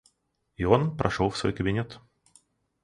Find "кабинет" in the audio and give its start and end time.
1.53-1.99